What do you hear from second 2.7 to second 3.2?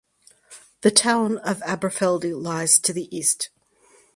to the